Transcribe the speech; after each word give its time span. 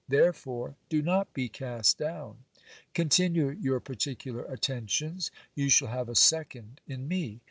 Therefore 0.07 0.73
do 0.89 1.03
not 1.03 1.31
be 1.31 1.47
cast 1.47 1.99
down. 1.99 2.37
Continue 2.95 3.49
your 3.49 3.79
particular 3.79 4.45
attentions. 4.45 5.29
You 5.53 5.69
shall 5.69 5.89
have 5.89 6.09
a 6.09 6.15
second 6.15 6.81
in 6.87 7.07
me. 7.07 7.39